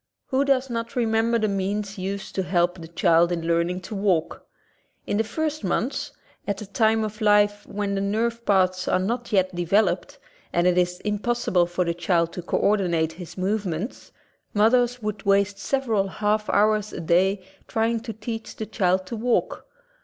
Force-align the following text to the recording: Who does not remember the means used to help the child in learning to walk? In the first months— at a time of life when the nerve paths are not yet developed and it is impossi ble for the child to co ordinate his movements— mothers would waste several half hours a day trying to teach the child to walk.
Who 0.29 0.43
does 0.43 0.67
not 0.67 0.95
remember 0.95 1.37
the 1.37 1.47
means 1.47 1.99
used 1.99 2.33
to 2.33 2.41
help 2.41 2.79
the 2.81 2.87
child 2.87 3.31
in 3.31 3.45
learning 3.45 3.81
to 3.81 3.93
walk? 3.93 4.47
In 5.05 5.17
the 5.17 5.23
first 5.23 5.63
months— 5.63 6.11
at 6.47 6.59
a 6.59 6.65
time 6.65 7.03
of 7.03 7.21
life 7.21 7.67
when 7.67 7.93
the 7.93 8.01
nerve 8.01 8.43
paths 8.43 8.87
are 8.87 8.97
not 8.97 9.31
yet 9.31 9.53
developed 9.53 10.17
and 10.51 10.65
it 10.65 10.75
is 10.75 11.03
impossi 11.05 11.53
ble 11.53 11.67
for 11.67 11.85
the 11.85 11.93
child 11.93 12.33
to 12.33 12.41
co 12.41 12.57
ordinate 12.57 13.11
his 13.11 13.37
movements— 13.37 14.11
mothers 14.55 15.03
would 15.03 15.21
waste 15.21 15.59
several 15.59 16.07
half 16.07 16.49
hours 16.49 16.91
a 16.91 16.99
day 16.99 17.43
trying 17.67 17.99
to 17.99 18.11
teach 18.11 18.55
the 18.55 18.65
child 18.65 19.05
to 19.05 19.15
walk. 19.15 19.67